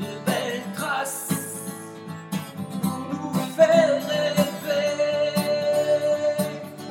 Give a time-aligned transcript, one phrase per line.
[0.00, 1.70] de belles traces
[2.82, 4.96] pour nous faire rêver.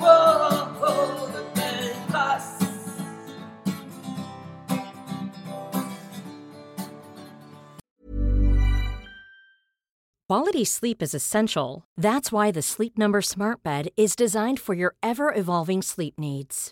[0.01, 2.65] Oh, oh, de belles traces.
[10.27, 11.83] Quality sleep is essential.
[11.95, 16.71] That's why the Sleep Number Smart Bed is designed for your ever evolving sleep needs.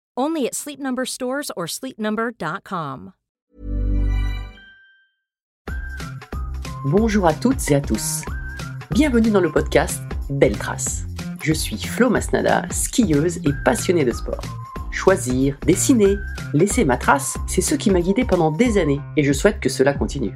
[0.17, 3.13] Only at stores or sleepnumber.com.
[6.85, 8.23] Bonjour à toutes et à tous.
[8.89, 11.03] Bienvenue dans le podcast Belle Trace.
[11.43, 14.41] Je suis Flo Masnada, skieuse et passionnée de sport.
[14.91, 16.17] Choisir, dessiner,
[16.53, 19.69] laisser ma trace, c'est ce qui m'a guidée pendant des années et je souhaite que
[19.69, 20.33] cela continue.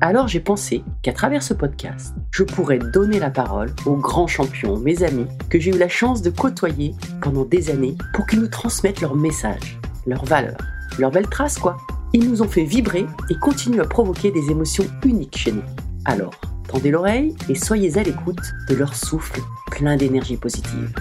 [0.00, 4.76] Alors j'ai pensé qu'à travers ce podcast, je pourrais donner la parole aux grands champions,
[4.78, 8.46] mes amis, que j'ai eu la chance de côtoyer pendant des années pour qu'ils nous
[8.46, 10.60] transmettent leurs messages, leurs valeurs,
[11.00, 11.78] leurs belles traces quoi.
[12.12, 15.64] Ils nous ont fait vibrer et continuent à provoquer des émotions uniques chez nous.
[16.04, 19.40] Alors, tendez l'oreille et soyez à l'écoute de leur souffle
[19.72, 20.94] plein d'énergie positive.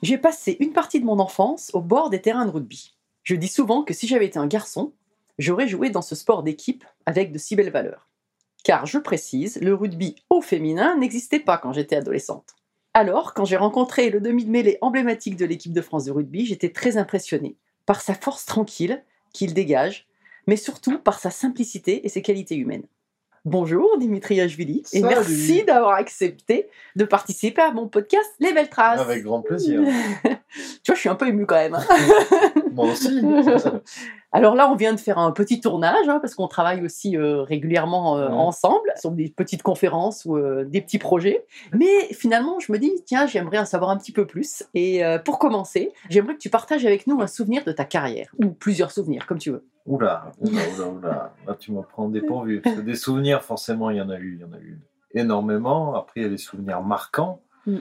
[0.00, 2.94] J'ai passé une partie de mon enfance au bord des terrains de rugby.
[3.22, 4.92] Je dis souvent que si j'avais été un garçon,
[5.38, 8.08] j'aurais joué dans ce sport d'équipe avec de si belles valeurs.
[8.64, 12.50] Car je précise, le rugby au féminin n'existait pas quand j'étais adolescente.
[12.94, 16.46] Alors, quand j'ai rencontré le demi de mêlée emblématique de l'équipe de France de rugby,
[16.46, 17.56] j'étais très impressionnée
[17.86, 19.02] par sa force tranquille
[19.32, 20.06] qu'il dégage,
[20.46, 22.84] mais surtout par sa simplicité et ses qualités humaines.
[23.44, 29.00] Bonjour Dimitri Ashvili et merci d'avoir accepté de participer à mon podcast Les Belles Traces.
[29.00, 29.80] Avec grand plaisir.
[30.22, 30.28] tu
[30.86, 31.74] vois, je suis un peu émue quand même.
[31.74, 31.84] hein.
[32.74, 33.20] Moi aussi.
[34.34, 37.42] Alors là, on vient de faire un petit tournage, hein, parce qu'on travaille aussi euh,
[37.42, 38.34] régulièrement euh, Ouais.
[38.34, 41.44] ensemble sur des petites conférences ou euh, des petits projets.
[41.74, 44.62] Mais finalement, je me dis, tiens, j'aimerais en savoir un petit peu plus.
[44.74, 48.50] Et pour commencer, j'aimerais que tu partages avec nous un souvenir de ta carrière, ou
[48.50, 49.66] plusieurs souvenirs, comme tu veux.
[49.84, 51.34] Oula, oula, oula, oula.
[51.46, 52.60] Là, tu me prends dépourvu.
[52.62, 54.38] Parce que des souvenirs, forcément, il y en a eu.
[54.38, 54.78] Il y en a eu
[55.14, 55.94] énormément.
[55.94, 57.40] Après, il y a des souvenirs marquants.
[57.66, 57.78] Mm.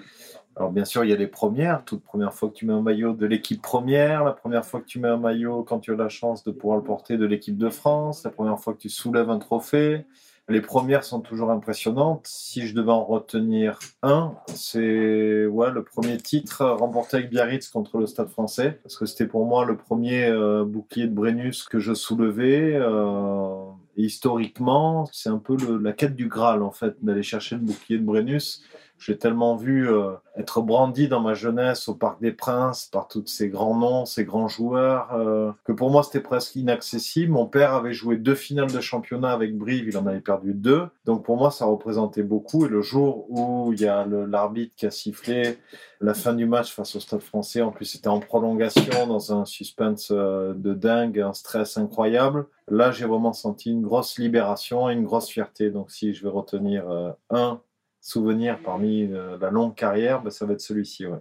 [0.56, 1.84] Alors, bien sûr, il y a les premières.
[1.86, 4.24] Toute première fois que tu mets un maillot de l'équipe première.
[4.24, 6.78] La première fois que tu mets un maillot, quand tu as la chance de pouvoir
[6.78, 8.24] le porter, de l'équipe de France.
[8.24, 10.06] La première fois que tu soulèves un trophée.
[10.50, 12.26] Les premières sont toujours impressionnantes.
[12.28, 17.98] Si je devais en retenir un, c'est ouais, le premier titre remporté avec Biarritz contre
[17.98, 18.80] le Stade français.
[18.84, 22.74] Parce que c'était pour moi le premier euh, bouclier de Brennus que je soulevais.
[22.76, 23.64] euh,
[23.96, 28.04] historiquement, c'est un peu la quête du Graal, en fait, d'aller chercher le bouclier de
[28.04, 28.64] Brennus.
[29.02, 33.26] J'ai tellement vu euh, être brandi dans ma jeunesse au Parc des Princes par tous
[33.26, 37.32] ces grands noms, ces grands joueurs, euh, que pour moi c'était presque inaccessible.
[37.32, 40.88] Mon père avait joué deux finales de championnat avec Brive, il en avait perdu deux.
[41.06, 42.68] Donc pour moi ça représentait beaucoup.
[42.68, 45.58] Et le jour où il y a l'arbitre qui a sifflé
[46.00, 49.46] la fin du match face au Stade français, en plus c'était en prolongation, dans un
[49.46, 52.46] suspense euh, de dingue, un stress incroyable.
[52.68, 55.72] Là j'ai vraiment senti une grosse libération et une grosse fierté.
[55.72, 56.86] Donc si je vais retenir
[57.32, 57.60] un
[58.02, 61.06] souvenir parmi euh, la longue carrière, ben, ça va être celui-ci.
[61.06, 61.20] Ouais.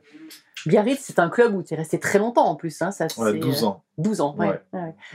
[0.67, 2.83] Biarritz, c'est un club où tu es resté très longtemps en plus.
[2.83, 3.83] Hein, ça, Ouais, c'est, 12 euh, ans.
[3.99, 4.61] 12 ans, ouais.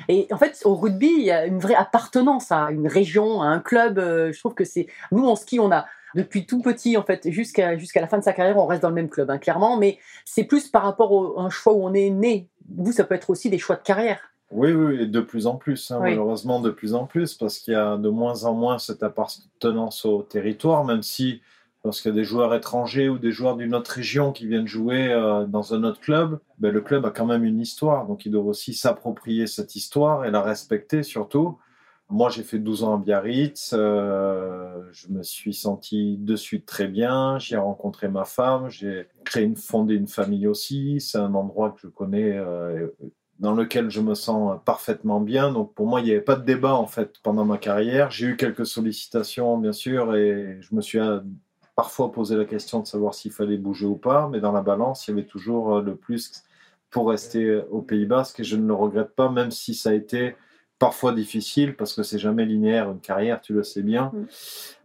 [0.08, 3.48] Et en fait, au rugby, il y a une vraie appartenance à une région, à
[3.48, 4.00] un club.
[4.00, 4.88] Euh, Je trouve que c'est.
[5.12, 5.86] Nous, en ski, on a.
[6.16, 8.88] Depuis tout petit, en fait, jusqu'à jusqu'à la fin de sa carrière, on reste dans
[8.90, 9.76] le même club, hein, clairement.
[9.78, 12.47] Mais c'est plus par rapport au- à un choix où on est né.
[12.78, 14.20] Vous, ça peut être aussi des choix de carrière.
[14.55, 16.11] Oui, oui, et de plus en plus, hein, Oui.
[16.11, 20.05] malheureusement de plus en plus, parce qu'il y a de moins en moins cette appartenance
[20.05, 21.41] au territoire, même si
[21.83, 25.11] lorsqu'il y a des joueurs étrangers ou des joueurs d'une autre région qui viennent jouer
[25.11, 28.31] euh, dans un autre club, ben, le club a quand même une histoire, donc ils
[28.31, 31.58] doivent aussi s'approprier cette histoire et la respecter surtout.
[32.09, 36.87] Moi, j'ai fait 12 ans à Biarritz, euh, je me suis senti de suite très
[36.87, 41.34] bien, j'y ai rencontré ma femme, j'ai créé une, fondé une famille aussi, c'est un
[41.34, 42.87] endroit que je connais euh,
[43.40, 45.52] dans lequel je me sens parfaitement bien.
[45.52, 48.11] Donc pour moi, il n'y avait pas de débat en fait pendant ma carrière.
[48.11, 51.20] J'ai eu quelques sollicitations, bien sûr, et je me suis euh,
[51.76, 54.29] parfois posé la question de savoir s'il fallait bouger ou pas.
[54.29, 56.43] Mais dans la balance, il y avait toujours euh, le plus
[56.90, 59.93] pour rester au Pays Basque et je ne le regrette pas, même si ça a
[59.93, 60.35] été
[60.85, 64.11] parfois difficile parce que c'est jamais linéaire une carrière, tu le sais bien.
[64.14, 64.26] Mm.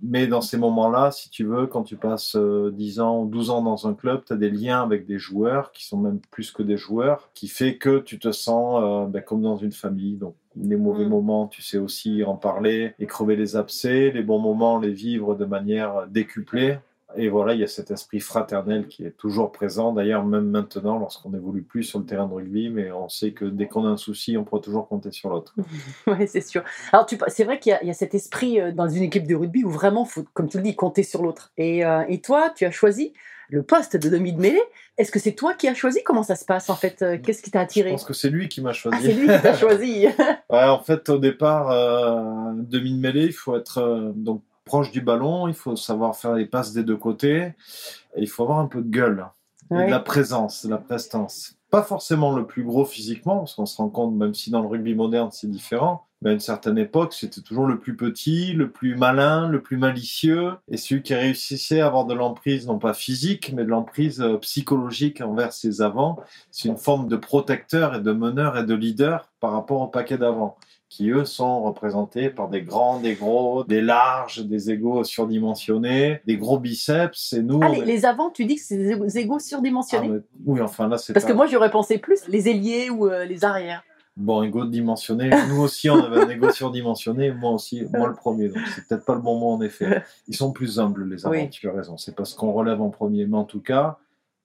[0.03, 3.51] Mais dans ces moments-là, si tu veux, quand tu passes euh, 10 ans ou 12
[3.51, 6.53] ans dans un club, tu as des liens avec des joueurs qui sont même plus
[6.53, 10.17] que des joueurs, qui fait que tu te sens euh, ben, comme dans une famille.
[10.17, 11.11] Donc les mauvais Mm.
[11.11, 15.35] moments, tu sais aussi en parler et crever les abcès, les bons moments, les vivre
[15.35, 16.79] de manière décuplée.
[17.17, 19.93] Et voilà, il y a cet esprit fraternel qui est toujours présent.
[19.93, 23.45] D'ailleurs, même maintenant, lorsqu'on n'évolue plus sur le terrain de rugby, mais on sait que
[23.45, 25.55] dès qu'on a un souci, on pourra toujours compter sur l'autre.
[26.07, 26.63] Ouais, c'est sûr.
[26.93, 29.27] Alors, c'est vrai qu'il y, a- il y a cet esprit euh, dans une équipe
[29.27, 31.53] de rugby où vraiment, faut, comme tu le dis, compter sur l'autre.
[31.57, 33.13] Et, euh, et toi, tu as choisi
[33.49, 34.63] le poste de demi de mêlée.
[34.97, 36.05] Est-ce que c'est toi qui as choisi?
[36.05, 38.31] Comment ça se passe en fait Euh, Qu'est-ce qui t'a Je attiré pense que c'est
[38.31, 39.03] lui qui m'a Ah, choisi.
[39.07, 40.07] c'est lui qui t'a choisi.
[40.49, 44.93] Ouais, en fait, au départ, euh, demi de mêlée, il faut être euh, donc proche
[44.93, 47.55] du ballon, il faut savoir faire les passes des deux côtés,
[48.15, 49.27] et il faut avoir un peu de gueule,
[49.73, 51.57] et de la présence, de la prestance.
[51.71, 54.69] Pas forcément le plus gros physiquement, parce qu'on se rend compte, même si dans le
[54.69, 58.71] rugby moderne c'est différent, mais à une certaine époque, c'était toujours le plus petit, le
[58.71, 62.95] plus malin, le plus malicieux, et celui qui réussissait à avoir de l'emprise, non pas
[62.95, 66.21] physique, mais de l'emprise euh, psychologique envers ses avants.
[66.53, 70.17] C'est une forme de protecteur et de meneur et de leader par rapport au paquet
[70.17, 70.57] d'avant
[70.91, 76.37] qui eux sont représentés par des grands, des gros, des larges, des égaux surdimensionnés, des
[76.37, 77.33] gros biceps.
[77.33, 80.09] Et nous, Ah, les, est- les avants, tu dis que c'est des égaux Ah, surdimensionnés
[80.09, 83.25] mais- oui, enfin là, c'est Parce que moi, j'aurais pensé plus les ailiers ou euh,
[83.25, 83.83] les arrières.
[84.17, 85.31] bon égaux dimensionné.
[85.49, 87.31] Nous aussi, on avait un égo surdimensionné.
[87.33, 88.49] Moi aussi, moi le premier.
[88.49, 90.03] Donc c'est peut-être pas le bon mot en effet.
[90.29, 91.35] Ils sont plus humbles les avants.
[91.35, 91.49] Oui.
[91.51, 91.97] Tu as raison.
[91.97, 93.25] C'est parce qu'on relève en premier.
[93.27, 93.97] Mais en tout cas.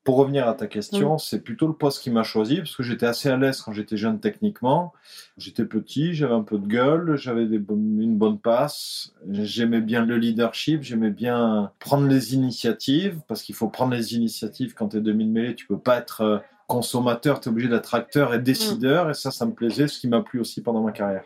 [0.05, 1.19] Pour revenir à ta question, Mm.
[1.19, 3.97] c'est plutôt le poste qui m'a choisi parce que j'étais assez à l'aise quand j'étais
[3.97, 4.93] jeune techniquement.
[5.37, 10.17] J'étais petit, j'avais un peu de gueule, j'avais des une bonne passe, j'aimais bien le
[10.17, 15.01] leadership, j'aimais bien prendre les initiatives parce qu'il faut prendre les initiatives quand tu es
[15.01, 15.55] demi de mêlée.
[15.55, 16.37] Tu peux pas être euh,
[16.67, 20.07] consommateur, tu es obligé d'être acteur et décideur et ça, ça me plaisait, ce qui
[20.07, 21.23] m'a plu aussi pendant ma carrière.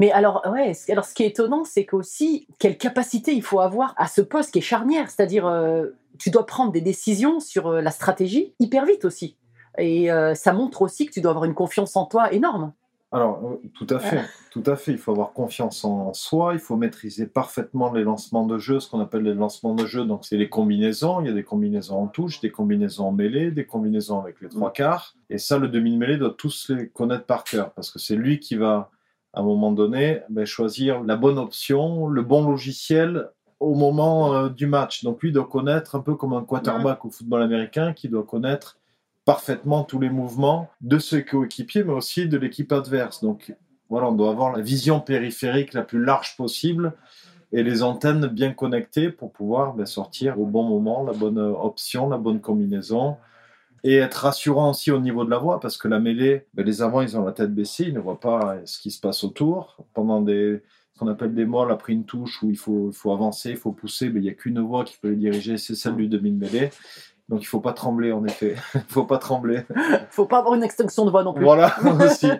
[0.00, 3.94] Mais alors, ouais, alors ce qui est étonnant, c'est qu'aussi, quelle capacité il faut avoir
[3.96, 5.10] à ce poste qui est charnière.
[5.10, 5.86] C'est-à-dire, euh,
[6.18, 9.36] tu dois prendre des décisions sur euh, la stratégie hyper vite aussi.
[9.78, 12.72] Et euh, ça montre aussi que tu dois avoir une confiance en toi énorme.
[13.10, 14.92] Alors, tout à fait, tout à fait.
[14.92, 18.90] Il faut avoir confiance en soi, il faut maîtriser parfaitement les lancements de jeu, ce
[18.90, 20.04] qu'on appelle les lancements de jeu.
[20.04, 21.20] Donc, c'est les combinaisons.
[21.20, 24.48] Il y a des combinaisons en touche, des combinaisons en mêlée, des combinaisons avec les
[24.48, 25.14] trois quarts.
[25.30, 28.56] Et ça, le demi-mêlée doit tous les connaître par cœur parce que c'est lui qui
[28.56, 28.90] va,
[29.32, 33.28] à un moment donné, ben, choisir la bonne option, le bon logiciel
[33.60, 35.04] au moment euh, du match.
[35.04, 38.78] Donc, lui doit connaître un peu comme un quarterback au football américain qui doit connaître
[39.28, 43.22] parfaitement tous les mouvements de ses coéquipiers, mais aussi de l'équipe adverse.
[43.22, 43.54] Donc
[43.90, 46.94] voilà, on doit avoir la vision périphérique la plus large possible
[47.52, 51.52] et les antennes bien connectées pour pouvoir ben, sortir au bon moment la bonne euh,
[51.52, 53.18] option, la bonne combinaison.
[53.84, 56.82] Et être rassurant aussi au niveau de la voix, parce que la mêlée, ben, les
[56.82, 59.76] avants, ils ont la tête baissée, ils ne voient pas ce qui se passe autour.
[59.94, 60.62] Pendant des,
[60.94, 63.56] ce qu'on appelle des molles, après une touche où il faut, il faut avancer, il
[63.56, 66.08] faut pousser, ben, il n'y a qu'une voix qui peut les diriger, c'est celle du
[66.08, 66.70] demi-mêlée.
[67.28, 68.56] Donc il faut pas trembler, en effet.
[68.74, 69.60] Il faut pas trembler.
[70.10, 71.44] faut pas avoir une extinction de voix non plus.
[71.44, 72.30] Voilà, aussi.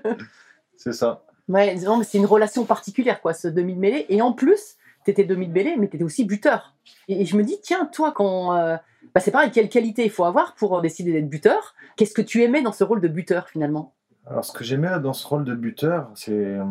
[0.77, 1.25] C'est ça.
[1.47, 4.07] Ouais, mais c'est une relation particulière, quoi, ce demi de mêlée.
[4.09, 4.78] Et en plus,
[5.09, 6.75] tu étais demi de mêlée, mais tu étais aussi buteur.
[7.09, 8.55] Et, je me dis, tiens, toi, quand.
[8.57, 8.77] euh,
[9.15, 11.75] bah, c'est pareil, quelle qualité il faut avoir pour décider d'être buteur?
[11.97, 13.95] Qu'est-ce que tu aimais dans ce rôle de buteur, finalement?
[14.27, 16.33] Alors, ce que j'aimais dans ce rôle de buteur, c'est.
[16.33, 16.65] euh,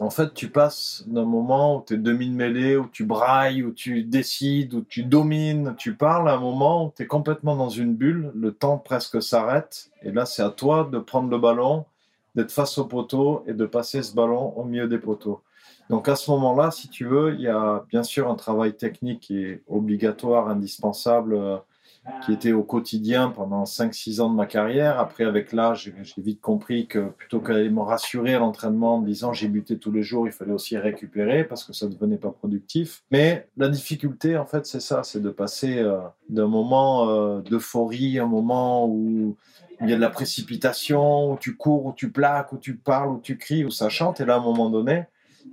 [0.00, 3.62] En fait, tu passes d'un moment où tu es demi de mêlée, où tu brailles,
[3.64, 7.56] où tu décides, où tu domines, tu parles, à un moment où tu es complètement
[7.56, 9.90] dans une bulle, le temps presque s'arrête.
[10.02, 11.84] Et là, c'est à toi de prendre le ballon,
[12.34, 15.40] d'être face au poteau et de passer ce ballon au milieu des poteaux.
[15.90, 19.20] Donc à ce moment-là, si tu veux, il y a bien sûr un travail technique
[19.20, 21.56] qui est obligatoire, indispensable, euh,
[22.24, 24.98] qui était au quotidien pendant 5-6 ans de ma carrière.
[24.98, 29.06] Après, avec l'âge, j'ai vite compris que plutôt qu'aller me rassurer à l'entraînement en me
[29.06, 32.16] disant j'ai buté tous les jours, il fallait aussi récupérer parce que ça ne devenait
[32.16, 33.02] pas productif.
[33.10, 38.18] Mais la difficulté, en fait, c'est ça, c'est de passer euh, d'un moment euh, d'euphorie,
[38.18, 39.36] un moment où
[39.80, 43.10] il y a de la précipitation, où tu cours, où tu plaques, où tu parles,
[43.10, 45.04] où tu cries, où ça chante, et là, à un moment donné,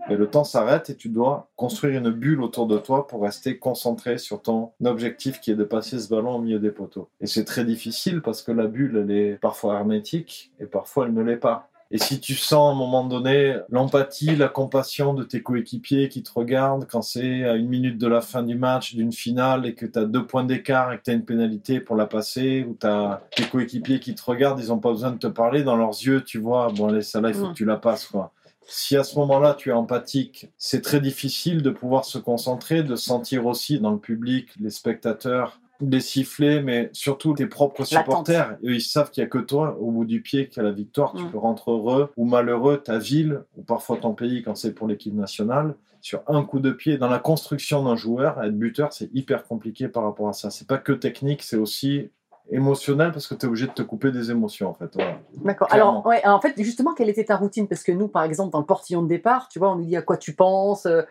[0.09, 3.57] et le temps s'arrête et tu dois construire une bulle autour de toi pour rester
[3.57, 7.09] concentré sur ton objectif qui est de passer ce ballon au milieu des poteaux.
[7.21, 11.13] Et c'est très difficile parce que la bulle, elle est parfois hermétique et parfois elle
[11.13, 11.69] ne l'est pas.
[11.91, 16.23] Et si tu sens à un moment donné l'empathie, la compassion de tes coéquipiers qui
[16.23, 19.75] te regardent quand c'est à une minute de la fin du match, d'une finale, et
[19.75, 22.65] que tu as deux points d'écart et que tu as une pénalité pour la passer,
[22.67, 25.63] ou tu as tes coéquipiers qui te regardent, ils n'ont pas besoin de te parler,
[25.63, 28.07] dans leurs yeux, tu vois, bon allez, ça là, il faut que tu la passes.
[28.07, 28.31] quoi.
[28.67, 32.95] Si à ce moment-là tu es empathique, c'est très difficile de pouvoir se concentrer, de
[32.95, 38.57] sentir aussi dans le public, les spectateurs, des sifflets, mais surtout tes propres supporters.
[38.63, 40.71] Eux, ils savent qu'il n'y a que toi, au bout du pied, qui a la
[40.71, 41.13] victoire.
[41.13, 41.31] Tu Mm.
[41.31, 45.13] peux rentrer heureux ou malheureux, ta ville, ou parfois ton pays, quand c'est pour l'équipe
[45.13, 45.75] nationale.
[46.01, 49.87] Sur un coup de pied, dans la construction d'un joueur, être buteur, c'est hyper compliqué
[49.89, 50.49] par rapport à ça.
[50.49, 52.09] C'est pas que technique, c'est aussi
[52.51, 54.89] émotionnel parce que tu es obligé de te couper des émotions, en fait.
[54.93, 55.19] Voilà.
[55.43, 55.67] D'accord.
[55.71, 57.67] Alors, ouais, en fait, justement, quelle était ta routine?
[57.67, 59.95] Parce que nous, par exemple, dans le portillon de départ, tu vois, on nous dit
[59.97, 61.01] à quoi tu penses euh,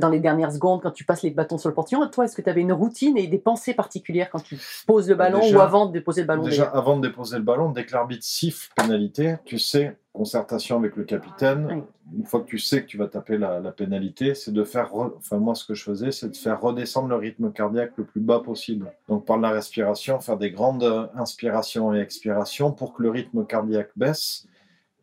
[0.00, 2.06] dans les dernières secondes quand tu passes les bâtons sur le portillon.
[2.08, 5.14] Toi, est-ce que tu avais une routine et des pensées particulières quand tu poses le
[5.14, 7.70] ballon Bah, Déjà- ou avant de déposer le ballon Déjà, avant de déposer le ballon,
[7.70, 11.66] dès que l'arbitre siffle pénalité, tu sais, concertation avec le capitaine,
[12.12, 12.18] Oui.
[12.18, 14.90] une fois que tu sais que tu vas taper la, la pénalité, c'est de faire,
[14.92, 18.04] re- enfin moi ce que je faisais, c'est de faire redescendre le rythme cardiaque le
[18.04, 18.92] plus bas possible.
[19.08, 23.46] Donc par la respiration, faire des grandes euh, inspirations et expirations pour que le rythme
[23.46, 24.46] cardiaque baisse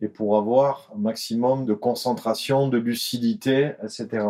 [0.02, 4.26] et pour avoir un maximum de concentration, de lucidité, etc.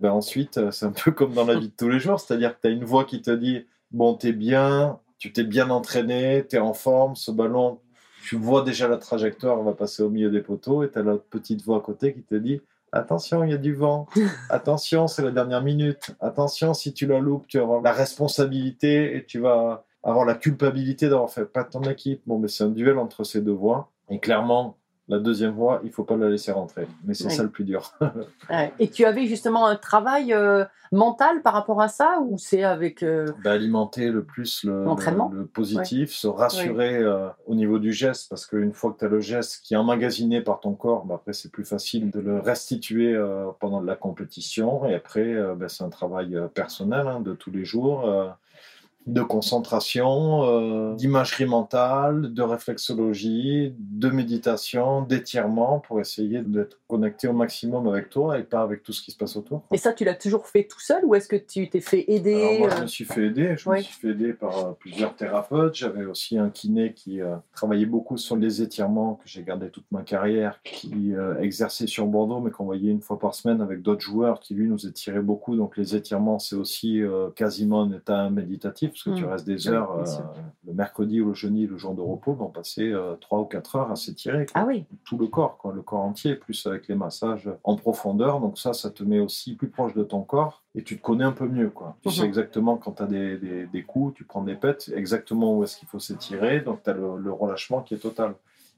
[0.00, 2.56] Ben ensuite, euh, c'est un peu comme dans la vie de tous les jours, c'est-à-dire
[2.56, 6.44] que tu as une voix qui te dit Bon, t'es bien, tu t'es bien entraîné,
[6.48, 7.80] t'es en forme, ce ballon,
[8.22, 11.16] tu vois déjà la trajectoire, on va passer au milieu des poteaux, et t'as la
[11.16, 12.60] petite voix à côté qui te dit
[12.92, 14.06] Attention, il y a du vent.
[14.50, 16.10] Attention, c'est la dernière minute.
[16.20, 20.34] Attention, si tu la loupes, tu vas avoir la responsabilité et tu vas avoir la
[20.34, 22.22] culpabilité d'avoir fait pas ton équipe.
[22.26, 23.90] Bon, mais c'est un duel entre ces deux voix.
[24.08, 24.76] Et clairement,
[25.10, 26.86] la deuxième voix, il faut pas la laisser rentrer.
[27.04, 27.92] Mais c'est ça le plus dur.
[28.48, 28.72] Ouais.
[28.78, 33.02] Et tu avais justement un travail euh, mental par rapport à ça ou c'est avec.
[33.02, 35.30] euh, Bah, alimenter le plus le, L'entraînement.
[35.32, 39.04] le, le positif, se rassurer euh, au niveau du geste, parce qu'une fois que tu
[39.04, 42.20] as le geste qui est emmagasiné par ton corps, bah, après c'est plus facile de
[42.20, 43.16] le restituer
[43.60, 44.84] pendant la compétition.
[44.86, 48.08] Et après, bah, c'est un travail personnel hein, de tous les jours.
[49.06, 57.32] De concentration, euh, d'imagerie mentale, de réflexologie, de méditation, d'étirement pour essayer d'être connecté au
[57.32, 59.62] maximum avec toi et pas avec tout ce qui se passe autour.
[59.72, 62.34] Et ça, tu l'as toujours fait tout seul ou est-ce que tu t'es fait aider
[62.34, 63.54] Alors moi, je euh, me suis fait aider.
[63.56, 65.76] Je me suis fait aider par euh, plusieurs thérapeutes.
[65.76, 69.90] J'avais aussi un kiné qui euh, travaillait beaucoup sur les étirements que j'ai gardé toute
[69.92, 74.00] ma carrière, qui exerçait sur Bordeaux, mais qu'on voyait une fois par semaine avec d'autres
[74.00, 75.56] joueurs qui, lui, nous étiraient beaucoup.
[75.56, 77.00] Donc les étirements, c'est aussi
[77.36, 79.28] quasiment un état méditatif, parce que tu Mm.
[79.28, 80.04] restes des heures euh,
[80.66, 83.76] le mercredi ou le jeudi, le jour de repos, on passait euh, trois ou quatre
[83.76, 84.46] heures à s'étirer.
[84.54, 88.40] Ah oui, tout le corps, quoi, le corps entier, plus avec les massages en profondeur.
[88.40, 91.24] Donc ça, ça te met aussi plus proche de ton corps et tu te connais
[91.24, 91.70] un peu mieux.
[91.70, 91.96] Quoi.
[92.02, 92.14] Tu Mhm.
[92.14, 95.64] sais exactement quand tu as des, des- des coups, tu prends des pètes, exactement où
[95.64, 96.60] est-ce qu'il faut s'étirer.
[96.60, 98.34] Donc tu as le, le relâchement qui est total.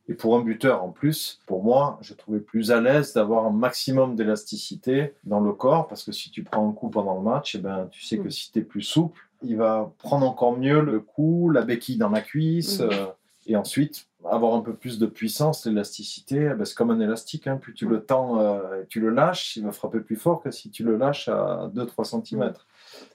[0.09, 3.53] Et pour un buteur en plus, pour moi, je trouvais plus à l'aise d'avoir un
[3.53, 7.55] maximum d'élasticité dans le corps parce que si tu prends un coup pendant le match,
[7.55, 8.31] eh ben, tu sais que Mhm.
[8.31, 12.09] si tu es plus souple, il va prendre encore mieux le coup, la béquille dans
[12.11, 12.81] la cuisse.
[12.81, 13.07] Euh,
[13.47, 17.47] et ensuite, avoir un peu plus de puissance, l'élasticité, eh ben, c'est comme un élastique.
[17.47, 17.57] hein.
[17.57, 20.51] Plus tu le tends euh, et tu le lâches, il va frapper plus fort que
[20.51, 22.53] si tu le lâches à 2-3 cm.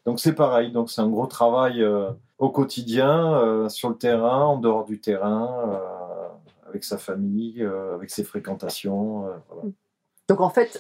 [0.06, 0.72] Donc c'est pareil.
[0.72, 5.82] Donc c'est un gros travail euh, au quotidien, sur le terrain, en dehors du terrain,
[6.70, 9.22] avec sa famille, avec ses fréquentations.
[9.50, 9.64] voilà.
[10.30, 10.80] donc en fait,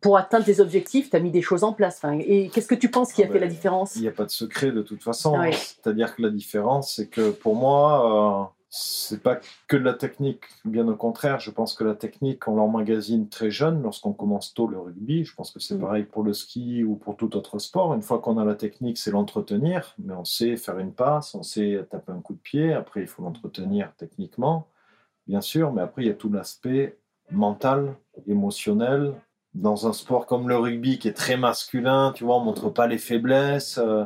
[0.00, 1.96] pour atteindre tes objectifs, tu as mis des choses en place.
[1.96, 3.96] Enfin, et qu'est-ce que tu penses qui a Ah fait ben, la différence?
[3.96, 5.34] Il n'y a pas de secret de toute façon.
[5.38, 5.50] Ah.
[5.52, 9.38] C'est-à-dire que la différence, c'est que pour moi, euh, c'est pas
[9.68, 10.42] que de la technique.
[10.64, 14.66] Bien au contraire, je pense que la technique, on l'emmagasine très jeune lorsqu'on commence tôt
[14.66, 15.24] le rugby.
[15.24, 15.80] Je pense que c'est Mm.
[15.80, 17.94] pareil pour le ski ou pour tout autre sport.
[17.94, 19.94] Une fois qu'on a la technique, c'est l'entretenir.
[19.98, 22.72] Mais on sait faire une passe, on sait taper un coup de pied.
[22.74, 24.66] Après, il faut l'entretenir techniquement,
[25.26, 25.72] bien sûr.
[25.72, 26.98] Mais après, il y a tout l'aspect
[27.30, 27.94] mental,
[28.28, 29.14] émotionnel.
[29.56, 32.86] Dans un sport comme le rugby qui est très masculin, tu vois, on montre pas
[32.86, 33.78] les faiblesses.
[33.78, 34.04] euh,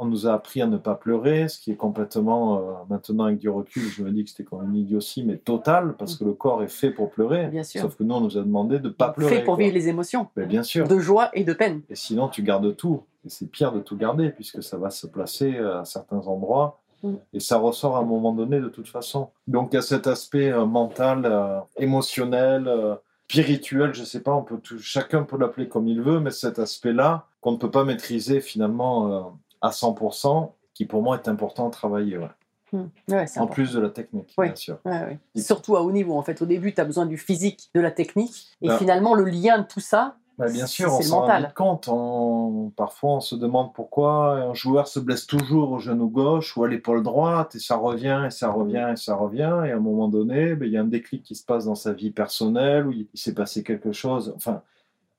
[0.00, 3.38] on nous a appris à ne pas pleurer, ce qui est complètement, euh, maintenant avec
[3.38, 6.34] du recul, je me dis que c'était comme une idiotie, mais totale, parce que le
[6.34, 7.48] corps est fait pour pleurer.
[7.48, 7.82] Bien sûr.
[7.82, 9.38] Sauf que nous, on nous a demandé de ne pas pleurer.
[9.38, 9.64] Fait pour quoi.
[9.64, 10.86] vivre les émotions, bien sûr.
[10.86, 11.82] de joie et de peine.
[11.90, 13.02] Et sinon, tu gardes tout.
[13.26, 16.78] Et c'est pire de tout garder, puisque ça va se placer à certains endroits.
[17.02, 17.14] Mm.
[17.32, 19.30] Et ça ressort à un moment donné, de toute façon.
[19.46, 22.94] Donc, il y a cet aspect euh, mental, euh, émotionnel, euh,
[23.30, 26.58] spirituel, je sais pas, on peut tout- chacun peut l'appeler comme il veut, mais cet
[26.58, 29.22] aspect-là, qu'on ne peut pas maîtriser finalement euh,
[29.60, 32.28] à 100%, qui pour moi est important à travailler, ouais.
[32.72, 32.84] Hmm.
[33.08, 33.46] Ouais, en important.
[33.46, 34.46] plus de la technique, Oui.
[34.46, 34.78] bien sûr.
[34.84, 35.18] Ouais.
[35.36, 36.16] Surtout à haut niveau.
[36.18, 38.48] En fait, au début, tu as besoin du physique, de la technique.
[38.62, 38.76] Et Ah.
[38.78, 41.88] finalement, le lien de tout ça, Bah, bien sûr, on s'en rend compte.
[41.88, 46.62] On- Parfois, on se demande pourquoi un joueur se blesse toujours au genou gauche ou
[46.64, 49.62] à l'épaule droite, et ça revient, et ça revient, et ça revient.
[49.66, 51.74] Et à un moment donné, ben, il y a un déclic qui se passe dans
[51.74, 54.32] sa vie personnelle, où il, il s'est passé quelque chose.
[54.36, 54.62] Enfin,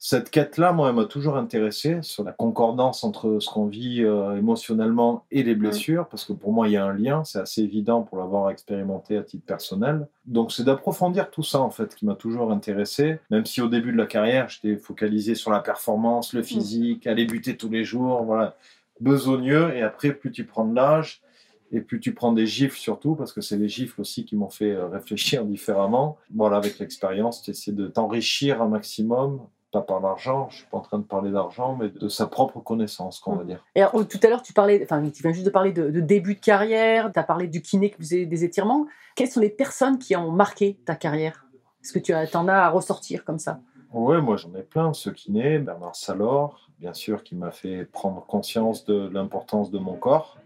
[0.01, 4.37] cette quête-là, moi, elle m'a toujours intéressé sur la concordance entre ce qu'on vit euh,
[4.37, 7.63] émotionnellement et les blessures, parce que pour moi, il y a un lien, c'est assez
[7.63, 10.07] évident pour l'avoir expérimenté à titre personnel.
[10.25, 13.91] Donc, c'est d'approfondir tout ça, en fait, qui m'a toujours intéressé, même si au début
[13.91, 18.23] de la carrière, j'étais focalisé sur la performance, le physique, aller buter tous les jours,
[18.23, 18.55] voilà.
[19.01, 19.75] besogneux.
[19.75, 21.21] Et après, plus tu prends de l'âge,
[21.73, 24.49] et plus tu prends des gifles surtout, parce que c'est les gifles aussi qui m'ont
[24.49, 26.17] fait euh, réfléchir différemment.
[26.33, 30.77] Voilà, avec l'expérience, tu essaies de t'enrichir un maximum, pas par l'argent, je suis pas
[30.77, 33.63] en train de parler d'argent, mais de sa propre connaissance, qu'on va dire.
[33.75, 35.99] Et alors, tout à l'heure, tu parlais, enfin, tu viens juste de parler de, de
[35.99, 38.87] début de carrière, tu as parlé du kiné qui faisait des étirements.
[39.15, 41.45] Quelles sont les personnes qui ont marqué ta carrière?
[41.83, 43.59] Est-ce que tu as, en as à ressortir comme ça?
[43.93, 44.93] Oui, moi j'en ai plein.
[44.93, 49.95] Ce kiné, Bernard Salor, bien sûr, qui m'a fait prendre conscience de l'importance de mon
[49.95, 50.37] corps.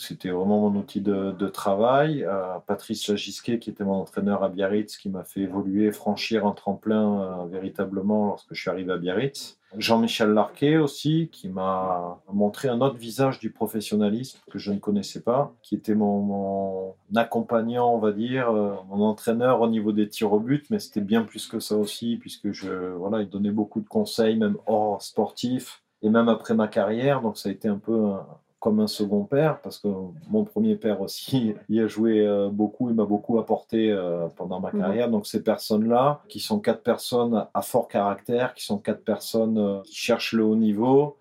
[0.00, 2.24] C'était vraiment mon outil de, travail.
[2.24, 6.52] Euh, Patrice Lagisquet, qui était mon entraîneur à Biarritz, qui m'a fait évoluer, franchir un
[6.52, 9.58] tremplin euh, véritablement lorsque je suis arrivé à Biarritz.
[9.76, 15.20] Jean-Michel Larquet aussi, qui m'a montré un autre visage du professionnalisme que je ne connaissais
[15.20, 20.32] pas, qui était mon, accompagnant, on va dire, euh, mon entraîneur au niveau des tirs
[20.32, 23.82] au but, mais c'était bien plus que ça aussi, puisque je, voilà, il donnait beaucoup
[23.82, 27.76] de conseils, même hors sportif, et même après ma carrière, donc ça a été un
[27.76, 28.14] peu
[28.60, 29.88] comme un second père, parce que
[30.28, 34.60] mon premier père aussi y a joué euh, beaucoup, il m'a beaucoup apporté euh, pendant
[34.60, 34.80] ma Mhm.
[34.80, 35.10] carrière.
[35.10, 39.80] Donc ces personnes-là, qui sont quatre personnes à fort caractère, qui sont quatre personnes euh,
[39.82, 41.16] qui cherchent le haut niveau,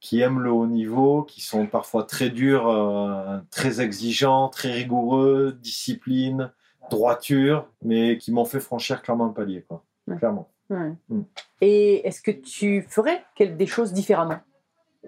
[0.00, 5.56] qui aiment le haut niveau, qui sont parfois très durs, euh, très exigeants, très rigoureux,
[5.60, 6.52] discipline,
[6.90, 9.82] droiture, mais qui m'ont fait franchir clairement un palier, quoi.
[10.06, 10.16] Ouais.
[10.18, 10.50] Clairement.
[10.68, 10.92] Ouais.
[11.08, 11.22] Mm.
[11.62, 14.38] Et est-ce que tu ferais des choses différemment?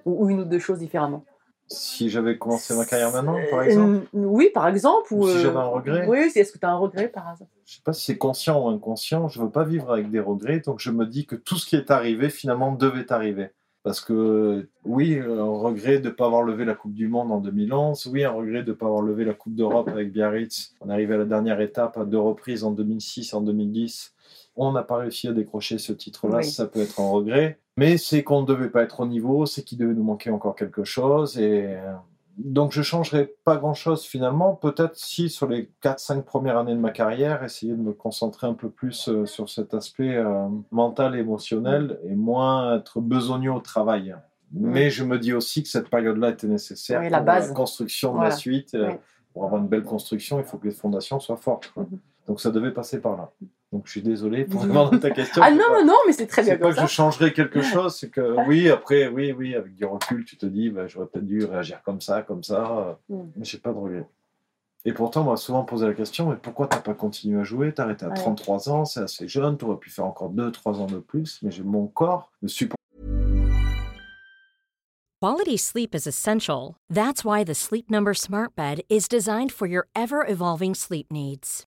[0.06, 1.24] Ou une ou deux choses différemment?
[1.70, 5.12] Si j'avais commencé ma carrière maintenant, par exemple, Oui, par exemple.
[5.12, 7.28] Ou, Ou si euh, j'avais un regret Oui, est-ce que tu as un regret par
[7.28, 7.48] hasard?
[7.66, 10.60] Je sais pas si c'est conscient ou inconscient, je veux pas vivre avec des regrets,
[10.60, 13.50] donc je me dis que tout ce qui est arrivé finalement devait arriver.
[13.82, 17.38] Parce que oui, un regret de ne pas avoir levé la Coupe du Monde en
[17.38, 20.74] 2011, oui, un regret de ne pas avoir levé la Coupe d'Europe avec Biarritz.
[20.80, 24.14] On est arrivé à la dernière étape à deux reprises en 2006 et en 2010.
[24.60, 26.44] On n'a pas réussi à décrocher ce titre-là, Oui.
[26.44, 27.60] ça peut être un regret.
[27.76, 30.56] Mais c'est qu'on ne devait pas être au niveau, c'est qu'il devait nous manquer encore
[30.56, 31.38] quelque chose.
[31.38, 31.92] Et euh,
[32.38, 34.54] donc je changerai pas grand-chose finalement.
[34.56, 38.54] Peut-être si sur les 4-5 premières années de ma carrière, essayer de me concentrer un
[38.54, 44.16] peu plus euh, sur cet aspect euh, mental, émotionnel et moins être besogneux au travail.
[44.52, 47.48] Mais je me dis aussi que cette période-là était nécessaire Oui, la pour base.
[47.50, 48.30] la construction de Voilà.
[48.30, 48.74] la suite.
[48.74, 48.94] Euh, Oui.
[49.34, 51.70] Pour avoir une belle construction, il faut que les fondations soient fortes.
[51.72, 51.84] quoi.
[51.84, 51.98] Mhm.
[52.26, 53.30] Donc ça devait passer par là.
[53.72, 55.42] Donc je suis désolé pour répondre à ta question.
[55.44, 56.86] Ah non, pas- non, non, mais c'est très bien c'est pas comme que ça.
[56.86, 60.46] je changerais quelque chose, c'est que oui, après, oui, oui, avec du recul, tu te
[60.46, 62.78] dis, bah, j'aurais peut-être dû réagir comme ça, comme ça,
[63.10, 63.28] euh, Mm.
[63.36, 64.08] mais j'ai pas de regret.
[64.84, 67.74] Et pourtant, on m'a souvent posé la question, mais pourquoi t'as pas continué à jouer?
[67.74, 68.14] T'as arrêté à Ouais.
[68.14, 71.62] 33 ans, c'est assez jeune, t'aurais pu faire encore 2-3 ans de plus, mais j'ai
[71.62, 72.78] mon corps ne supporte
[75.20, 76.76] Quality sleep is essential.
[76.88, 81.66] That's why the Sleep Number Smart Bed is designed for your ever evolving sleep needs.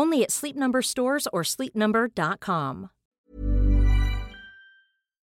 [0.00, 2.88] Only at Sleep Number stores or sleepnumber.com.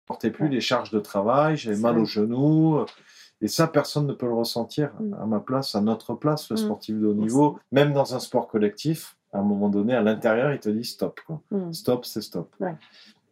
[0.02, 2.80] supportais plus les charges de travail, j'avais mal aux genoux.
[3.42, 5.14] Et ça, personne ne peut le ressentir Mm.
[5.22, 6.60] à ma place, à notre place, le Mm.
[6.60, 7.60] sportif de haut niveau.
[7.72, 11.20] Même dans un sport collectif, à un moment donné, à l'intérieur, il te dit stop.
[11.26, 11.42] Quoi.
[11.52, 11.72] Mm.
[11.74, 12.54] Stop, c'est stop.
[12.60, 12.76] Ouais.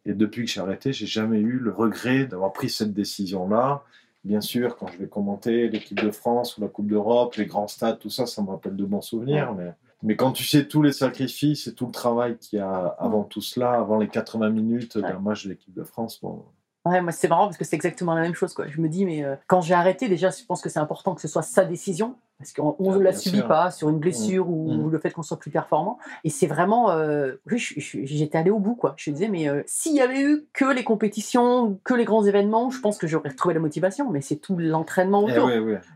[0.05, 3.83] Et depuis que j'ai arrêté, j'ai jamais eu le regret d'avoir pris cette décision-là.
[4.23, 7.67] Bien sûr, quand je vais commenter l'équipe de France ou la Coupe d'Europe, les grands
[7.67, 9.53] stades, tout ça, ça me rappelle de bons souvenirs.
[9.53, 9.73] Mais,
[10.05, 13.23] mais quand tu sais tous les sacrifices et tout le travail qu'il y a avant
[13.23, 16.45] tout cela, avant les 80 minutes d'un match de l'équipe de France, bon,
[16.85, 18.53] Ouais, moi c'est marrant parce que c'est exactement la même chose.
[18.53, 18.67] Quoi.
[18.67, 21.21] Je me dis, mais euh, quand j'ai arrêté, déjà, je pense que c'est important que
[21.21, 22.15] ce soit sa décision.
[22.37, 23.47] Parce qu'on ne Ah, la subit sûr.
[23.47, 24.85] pas sur une blessure ou, Mm.
[24.85, 25.97] ou le fait qu'on soit plus performant.
[26.25, 26.91] Et c'est vraiment.
[26.91, 28.75] euh, oui, j'étais allée au bout.
[28.75, 28.93] quoi.
[28.97, 32.25] Je me disais, mais euh, s'il y avait eu que les compétitions, que les grands
[32.25, 34.09] événements, je pense que j'aurais retrouvé la motivation.
[34.11, 35.49] Mais c'est tout l'entraînement Eh autour.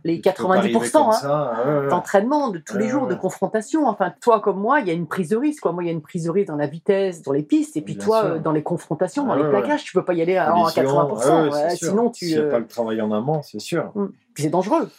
[0.05, 3.87] Les Tu peux pas arriver 90%, comme hein, d'entraînement de tous les jours, de confrontation.
[3.87, 5.61] Enfin, toi comme moi, il y a une prise de risque.
[5.63, 5.73] Quoi.
[5.73, 7.81] Moi, il y a une prise de risque dans la vitesse, dans les pistes, et
[7.81, 8.29] puis Bien toi, sûr.
[8.29, 10.71] euh, dans les confrontations, dans Ah les plaquages, tu peux pas y aller à, à
[10.71, 11.09] Collision, 80%.
[11.09, 11.89] ouais, ouais, ouais, c'est sûr.
[11.89, 13.91] sinon, tu, a euh, pas le travail en amont, c'est sûr.
[14.33, 14.89] puis c'est dangereux.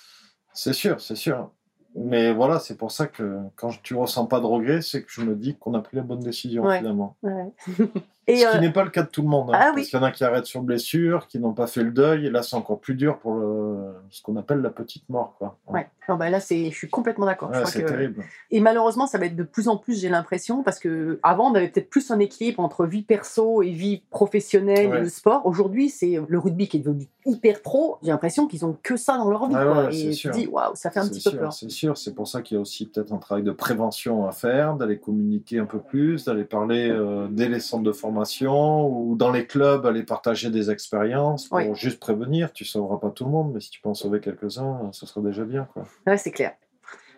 [0.52, 1.50] C'est sûr, c'est sûr.
[1.96, 5.22] Mais voilà, c'est pour ça que quand tu ressens pas de regret, c'est que je
[5.22, 6.78] me dis qu'on a pris la bonne décision Ouais.
[6.78, 7.16] finalement.
[7.22, 7.52] Ouais.
[8.26, 9.48] Et Ce euh, qui n'est pas le cas de tout le monde.
[9.50, 9.84] hein, Ah parce oui.
[9.84, 12.30] qu'il y en a qui arrêtent sur blessure, qui n'ont pas fait le deuil, et
[12.30, 15.34] là c'est encore plus dur pour le, ce qu'on appelle la petite mort.
[15.38, 15.56] Quoi.
[15.68, 15.88] ouais.
[16.08, 17.50] Non, bah là, c'est, je suis complètement d'accord.
[17.50, 18.24] Ouais, c'est que- terrible.
[18.50, 21.54] Et malheureusement, ça va être de plus en plus, j'ai l'impression, parce que avant, on
[21.54, 24.98] avait peut-être plus un équilibre entre vie perso et vie professionnelle Ouais.
[24.98, 25.46] et le sport.
[25.46, 27.98] Aujourd'hui, c'est le rugby qui est devenu hyper pro.
[28.02, 29.54] J'ai l'impression qu'ils ont que ça dans leur vie.
[29.56, 29.84] Ah quoi.
[29.86, 31.52] ouais, et tu dis, waouh, ça fait un petit peu peur.
[31.52, 34.32] C'est sûr, c'est pour ça qu'il y a aussi peut-être un travail de prévention à
[34.32, 39.16] faire, d'aller communiquer un peu plus, d'aller parler euh, dès les centres de formation ou
[39.16, 41.74] dans les clubs, aller partager des expériences pour Oui.
[41.74, 42.52] juste prévenir.
[42.52, 45.20] Tu sauveras pas tout le monde, mais si tu peux en sauver quelques-uns, ce sera
[45.20, 45.68] déjà bien.
[45.72, 45.84] Quoi.
[46.06, 46.52] Ouais, c'est clair.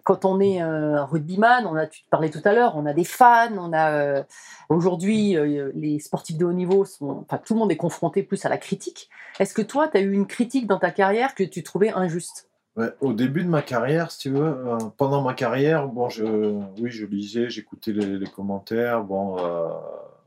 [0.05, 3.05] Quand on est euh, rugbyman, on a, tu parlais tout à l'heure, on a des
[3.05, 4.23] fans, on a euh,
[4.69, 8.45] aujourd'hui euh, les sportifs de haut niveau, sont, enfin tout le monde est confronté plus
[8.45, 9.09] à la critique.
[9.39, 12.49] Est-ce que toi, tu as eu une critique dans ta carrière que tu trouvais injuste?
[12.77, 16.25] Ouais, au début de ma carrière, si tu veux, euh, pendant ma carrière, bon, je,
[16.81, 19.05] oui, je lisais, j'écoutais les, les commentaires.
[19.05, 19.69] Bon, euh,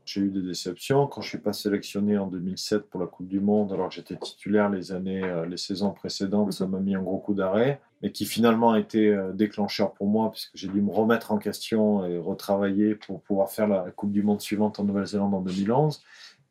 [0.06, 3.40] j'ai eu des déceptions quand je suis pas sélectionné en 2007 pour la Coupe du
[3.40, 6.52] Monde, alors que j'étais titulaire les années, euh, les saisons précédentes.
[6.52, 10.06] Ça m'a mis un gros coup d'arrêt, mais qui finalement a été euh, déclencheur pour
[10.06, 14.12] moi puisque j'ai dû me remettre en question et retravailler pour pouvoir faire la Coupe
[14.12, 16.00] du Monde suivante en Nouvelle-Zélande en 2011.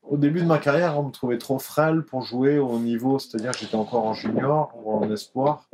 [0.04, 3.20] Au début de ma carrière, on me trouvait trop frêle pour jouer au haut niveau,
[3.20, 5.70] c'est-à-dire que j'étais encore en junior ou en espoir.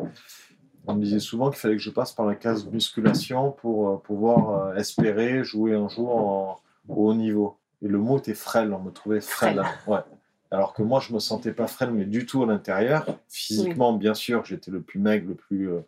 [0.85, 3.97] On me disait souvent qu'il fallait que je passe par la case musculation pour euh,
[3.97, 7.57] pouvoir espérer jouer un jour en, au haut niveau.
[7.81, 9.61] Et le mot était frêle, on me trouvait frêle.
[9.87, 9.99] Ouais.
[10.51, 13.05] Alors que moi, je me sentais pas frêle, mais du tout à l'intérieur.
[13.29, 15.79] Physiquement, bien sûr, j'étais le plus maigre, le plus euh,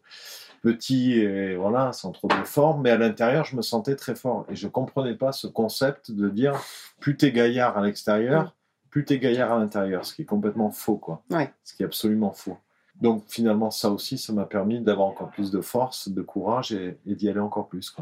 [0.62, 2.82] petit, et voilà, sans trop de forme.
[2.82, 4.46] Mais à l'intérieur, je me sentais très fort.
[4.50, 6.60] Et je comprenais pas ce concept de dire
[7.00, 8.56] plus t'es gaillard à l'extérieur,
[8.90, 11.22] plus t'es gaillard à l'intérieur, ce qui est complètement faux, quoi.
[11.30, 11.52] Ouais.
[11.64, 12.58] Ce qui est absolument faux.
[13.02, 16.98] Donc finalement, ça aussi, ça m'a permis d'avoir encore plus de force, de courage et,
[17.06, 17.94] et d'y aller encore plus.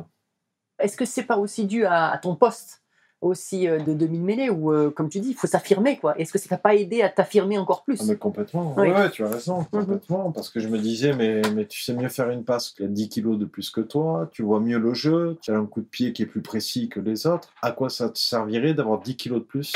[0.77, 2.80] Est-ce que c'est pas aussi dû à, à ton poste?
[3.21, 6.39] Aussi euh, de demi-mêlée où, euh, comme tu dis, il faut s'affirmer quoi Est-ce que
[6.39, 7.99] ça t'a pas aidé à t'affirmer encore plus?
[8.01, 8.73] Ah, mais complètement.
[8.77, 8.89] Oui.
[8.89, 9.81] Ouais, tu as raison, Mhm.
[9.81, 10.31] complètement.
[10.31, 12.88] Parce que je me disais, mais, mais tu sais mieux faire une passe qui a
[12.88, 15.81] 10 kilos de plus que toi, tu vois mieux le jeu, tu as un coup
[15.81, 17.49] de pied qui est plus précis que les autres.
[17.62, 19.73] À quoi ça te servirait d'avoir 10 kilos de plus?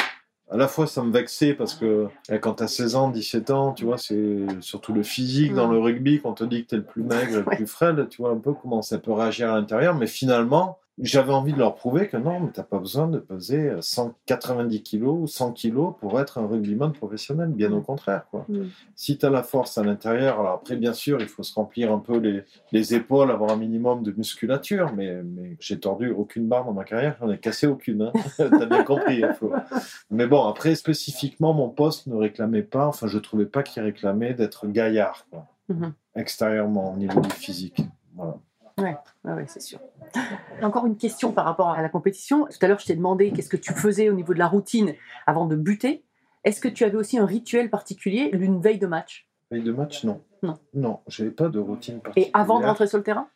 [0.51, 3.49] À la fois, ça me vexait parce que eh, quand tu as 16 ans, 17
[3.49, 5.73] ans, tu vois, c'est surtout le physique dans Mhm.
[5.73, 8.07] le rugby, quand on te dit que tu es le plus maigre, le plus frêle,
[8.09, 9.95] tu vois un peu comment ça peut réagir à l'intérieur.
[9.95, 13.73] Mais finalement, j'avais envie de leur prouver que non, mais t'as pas besoin de peser
[13.81, 18.25] 190 kilos ou 100 kilos pour être un rugbyman professionnel, bien au contraire.
[18.31, 18.45] Quoi.
[18.47, 18.65] Mm.
[18.95, 21.91] Si tu as la force à l'intérieur, alors après, bien sûr, il faut se remplir
[21.91, 26.47] un peu les, les épaules, avoir un minimum de musculature, mais, mais j'ai tordu aucune
[26.47, 28.01] barre dans ma carrière, j'en ai cassé aucune.
[28.03, 28.13] Hein.
[28.37, 29.51] T'as bien compris, hein, Flo.
[30.11, 34.33] Mais bon, après, spécifiquement, mon poste ne réclamait pas, enfin, je trouvais pas qu'il réclamait
[34.33, 35.93] d'être gaillard, quoi, Mhm.
[36.15, 37.81] extérieurement, au niveau du physique.
[38.15, 38.37] Voilà.
[38.77, 39.79] Ouais, ouais, c'est sûr.
[40.61, 42.45] Encore une question par rapport à la compétition.
[42.45, 44.93] Tout à l'heure, je t'ai demandé qu'est-ce que tu faisais au niveau de la routine
[45.25, 46.03] avant de buter.
[46.43, 49.27] Est-ce que tu avais aussi un rituel particulier, une veille de match?
[49.49, 50.21] Veille de match, non.
[50.43, 50.55] Non.
[50.73, 52.31] Non, j'avais pas de routine Et particulière.
[52.33, 53.27] avant de rentrer sur le terrain?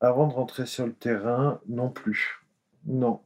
[0.00, 2.44] Avant de rentrer sur le terrain, non plus.
[2.84, 3.20] Non.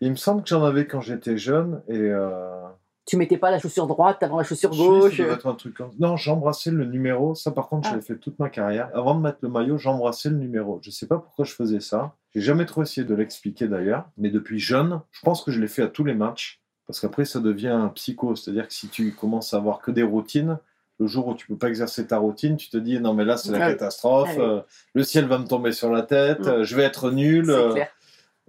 [0.00, 1.98] Il me semble que j'en avais quand j'étais jeune et.
[1.98, 2.66] Euh...
[3.06, 5.90] Tu mettais pas la chaussure droite avant la chaussure je sais, gauche un truc comme-
[5.98, 7.34] Non, j'embrassais le numéro.
[7.34, 7.90] Ça, par contre, Ah.
[7.92, 8.88] j'avais fait toute ma carrière.
[8.94, 10.78] Avant de mettre le maillot, j'embrassais le numéro.
[10.82, 12.14] Je sais pas pourquoi je faisais ça.
[12.34, 14.06] J'ai jamais trop essayé de l'expliquer d'ailleurs.
[14.16, 16.60] Mais depuis jeune, je pense que je l'ai fait à tous les matchs.
[16.86, 18.36] Parce qu'après, ça devient un psycho.
[18.36, 20.58] C'est-à-dire que si tu commences à avoir que des routines,
[20.98, 23.36] le jour où tu peux pas exercer ta routine, tu te dis non, mais là,
[23.36, 24.30] c'est la Ah catastrophe.
[24.32, 24.42] Ah oui.
[24.44, 24.60] euh,
[24.94, 26.40] le ciel va me tomber sur la tête.
[26.40, 26.48] Mm.
[26.48, 27.50] euh, je vais être nul.
[27.50, 27.74] Euh,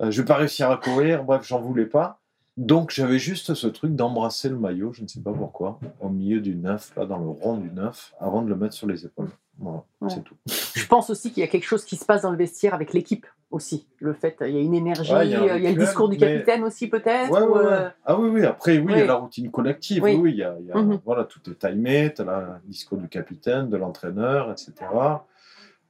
[0.02, 2.20] euh, je vais pas réussir à courir, bref, j'en voulais pas.
[2.58, 6.40] Donc j'avais juste ce truc d'embrasser le maillot, je ne sais pas pourquoi, au milieu
[6.40, 9.28] du neuf, là dans le rond du neuf, avant de le mettre sur les épaules.
[9.60, 10.10] Voilà, Ouais.
[10.10, 10.36] c'est tout.
[10.74, 12.94] Je pense aussi qu'il y a quelque chose qui se passe dans le vestiaire avec
[12.94, 13.88] l'équipe aussi.
[14.00, 15.72] Le fait, il y a une énergie, Ouais, il y a un il y a
[15.72, 17.30] le discours du mais- capitaine aussi peut-être.
[17.32, 17.72] Ouais, ou, ouais, ouais.
[17.72, 20.12] euh, Ah oui, oui, après, oui, il y a la routine collective, Oui.
[20.16, 21.00] oui, oui, il y a, il y a- Mhm.
[21.06, 24.74] voilà, tout est timé, tu as le discours du capitaine, de l'entraîneur, etc.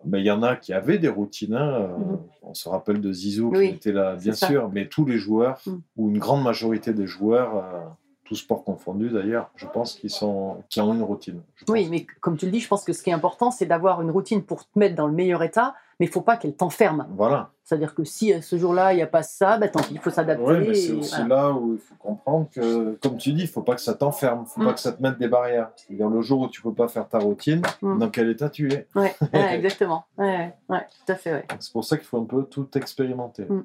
[0.06, 1.56] Mais il y en a qui avaient des routines.
[1.56, 2.20] hein, euh, Mhm.
[2.44, 5.60] On se rappelle de Zizou Oui, qui était là, bien sûr, mais tous les joueurs,
[5.66, 5.82] Mhm.
[5.98, 7.80] ou une grande majorité des joueurs, euh,
[8.26, 11.42] tous sports confondus d'ailleurs, je pense qu'ils sont, qui ont une routine.
[11.68, 14.02] Oui, mais comme tu le dis, je pense que ce qui est important, c'est d'avoir
[14.02, 17.08] une routine pour te mettre dans le meilleur état, mais il faut pas qu'elle t'enferme.
[17.16, 17.52] Voilà.
[17.64, 20.00] C'est-à-dire que si euh, ce jour-là, il n'y a pas ça, bah, tant pis, il
[20.00, 20.44] faut s'adapter.
[20.44, 21.36] Oui, mais c'est aussi voilà.
[21.36, 24.44] là où il faut comprendre que, comme tu dis, il faut pas que ça t'enferme,
[24.46, 24.66] il faut Mm.
[24.66, 25.70] pas que ça te mette des barrières.
[25.76, 27.98] C'est-à-dire le jour où tu peux pas faire ta routine, Mm.
[28.00, 28.88] dans quel état tu es?
[28.96, 29.16] Ouais,
[29.54, 30.06] exactement.
[30.18, 31.46] Ouais, ouais, tout à fait.
[31.60, 33.46] C'est pour ça qu'il faut un peu tout expérimenter.
[33.46, 33.64] Mm.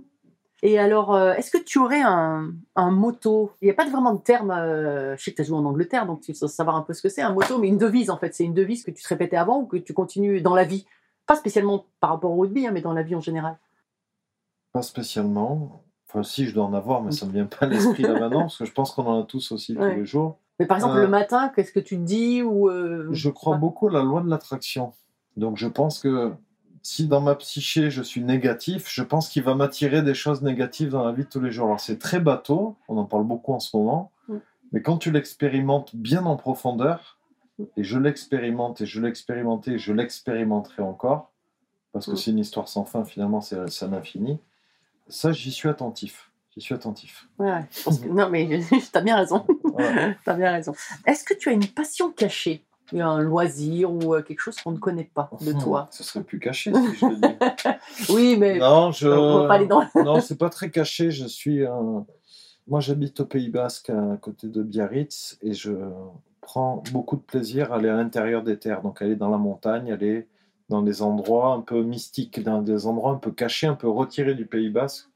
[0.62, 3.52] Et alors, euh, est-ce que tu aurais un, un motto?
[3.62, 5.64] Il n'y a pas vraiment de terme, euh, je sais que tu as joué en
[5.64, 8.10] Angleterre, donc tu sais savoir un peu ce que c'est, un motto, mais une devise
[8.10, 8.34] en fait.
[8.34, 10.86] C'est une devise que tu te répétais avant ou que tu continues dans la vie?
[11.26, 13.58] Pas spécialement par rapport au rugby, hein, mais dans la vie en général.
[14.72, 15.82] Pas spécialement.
[16.08, 18.42] Enfin, si, je dois en avoir, mais ça me vient pas à l'esprit là maintenant,
[18.42, 19.92] parce que je pense qu'on en a tous aussi Ouais.
[19.94, 20.38] tous les jours.
[20.58, 23.54] Mais par exemple, Euh, le matin, qu'est-ce que tu te dis ou euh, Je crois
[23.54, 23.60] pas?
[23.60, 24.92] beaucoup à la loi de l'attraction.
[25.36, 26.32] Donc, je pense que
[26.82, 30.88] si dans ma psyché, je suis négatif, je pense qu'il va m'attirer des choses négatives
[30.90, 31.66] dans la vie de tous les jours.
[31.66, 34.36] Alors, c'est très bateau, on en parle beaucoup en ce moment, Mm.
[34.72, 37.18] mais quand tu l'expérimentes bien en profondeur,
[37.76, 41.32] et je l'expérimente, et je l'expérimentais, et je l'expérimenterai encore,
[41.92, 42.16] parce que Mm.
[42.16, 44.38] c'est une histoire sans fin, finalement, c'est un infini,
[45.08, 46.30] ça, j'y suis attentif.
[46.56, 47.28] J'y suis attentif.
[47.38, 47.64] Ouais, ouais.
[47.70, 48.48] Je pense que- Non, mais
[48.92, 49.46] t'as bien raison.
[49.64, 50.14] Voilà.
[50.24, 50.72] T'as bien raison.
[51.06, 52.64] Est-ce que tu as une passion cachée?
[52.98, 56.40] Un loisir ou euh, quelque chose qu'on ne connaît pas de toi Ce serait plus
[56.40, 57.34] caché si je le dis.
[58.12, 59.08] Oui, mais Non, je.
[59.08, 59.84] on pas aller dans.
[59.94, 61.10] non, c'est pas très caché.
[61.10, 62.04] Je suis un...
[62.66, 65.72] Moi, j'habite au Pays Basque, à côté de Biarritz, et je
[66.40, 68.82] prends beaucoup de plaisir à aller à l'intérieur des terres.
[68.82, 70.26] Donc, aller dans la montagne, aller
[70.68, 74.34] dans des endroits un peu mystiques, dans des endroits un peu cachés, un peu retirés
[74.34, 75.08] du Pays Basque.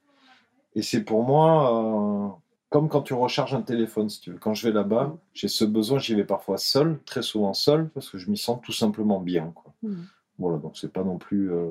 [0.74, 2.28] Et c'est pour moi euh,
[2.74, 4.38] comme quand tu recharges un téléphone, si tu veux.
[4.38, 8.10] Quand je vais là-bas, j'ai ce besoin, j'y vais parfois seul, très souvent seul, parce
[8.10, 9.52] que je m'y sens tout simplement bien.
[9.54, 9.72] Quoi.
[9.84, 10.04] Mhm.
[10.40, 11.70] Voilà, donc c'est pas non plus euh,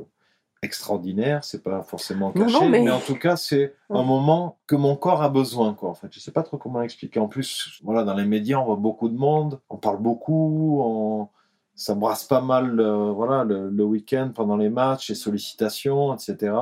[0.61, 2.89] extraordinaire, c'est pas forcément caché, non, mais- mais...
[2.91, 5.89] en tout cas, c'est un moment que mon corps a besoin, quoi.
[5.89, 7.19] En fait, je sais pas trop comment expliquer.
[7.19, 11.27] En plus, voilà, dans les médias, on voit beaucoup de monde, on parle beaucoup, on...
[11.75, 16.53] ça brasse pas mal, euh, voilà, le, le week-end pendant les matchs, les sollicitations, etc.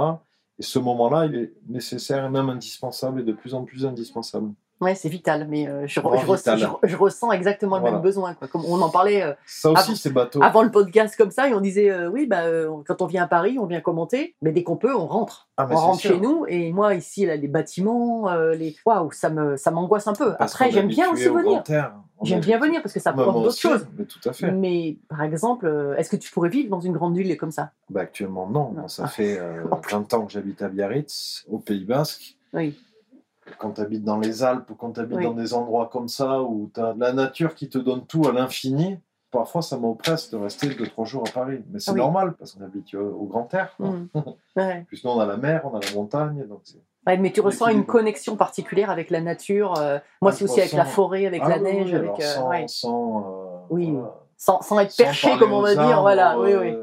[0.59, 4.53] Et ce moment-là, il est nécessaire et même indispensable et de plus en plus indispensable.
[4.81, 6.71] Ouais, c'est vital, mais euh, je, ressens, vital.
[6.83, 7.95] je- je ressens exactement le Voilà.
[7.97, 8.33] même besoin.
[8.33, 8.47] Quoi.
[8.47, 10.41] Comme on en parlait euh, Ça aussi, Avant- c'est bateau.
[10.41, 12.41] avant le podcast comme ça, et on disait euh, oui, bah,
[12.87, 15.47] quand on vient à Paris, on vient commenter, mais dès qu'on peut, on rentre.
[15.57, 16.15] Ah, on rentre sûr.
[16.15, 20.13] chez nous, et moi ici, là, les bâtiments, les waouh, ça me, ça m'angoisse un
[20.13, 20.33] peu.
[20.37, 21.63] Parce Après, j'aime bien aussi au venir.
[22.23, 23.87] J'aime bien venir parce que ça moi d'autres choses.
[23.97, 24.51] Mais tout à fait.
[24.51, 27.71] Mais par exemple, est-ce que tu pourrais vivre dans une grande ville comme ça?
[27.89, 28.87] Bah, actuellement, non.
[28.87, 29.77] Ça fait euh, Oh.
[29.89, 32.35] 20 ans que j'habite à Biarritz, au Pays Basque.
[32.53, 32.79] Oui.
[33.57, 35.23] Quand tu habites dans les Alpes ou quand tu habites Oui.
[35.25, 38.31] dans des endroits comme ça où tu as la nature qui te donne tout à
[38.31, 38.97] l'infini,
[39.31, 41.63] parfois ça m'oppresse de rester 2-3 jours à Paris.
[41.71, 41.97] Mais c'est oui.
[41.99, 43.73] normal parce qu'on habite au, au grand air.
[43.77, 43.87] quoi.
[43.89, 44.09] Mm.
[44.57, 44.83] Ouais.
[44.87, 46.45] Plus nous, on a la mer, on a la montagne.
[46.47, 46.61] Donc
[47.07, 49.73] Ouais, mais tu ressens une connexion particulière avec la nature.
[49.79, 52.19] euh, moi, Ah, c'est aussi avec la forêt, avec Ah la oui, neige, oui, avec
[52.19, 52.65] euh, sans, ouais.
[52.67, 53.91] sans, euh, Oui.
[53.91, 54.13] voilà.
[54.37, 55.81] sans, sans être perché, comme on va dire.
[55.81, 56.75] arbres, Voilà, oui, oui.